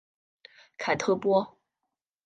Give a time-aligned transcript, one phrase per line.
[0.79, 1.59] 凯特波。